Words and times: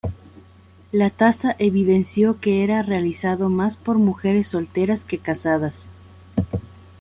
La 0.91 1.11
tasa 1.11 1.55
evidenció 1.59 2.39
que 2.39 2.63
era 2.63 2.81
realizado 2.81 3.49
más 3.49 3.77
por 3.77 3.99
mujeres 3.99 4.47
solteras 4.47 5.05
que 5.05 5.19
casadas. 5.19 5.89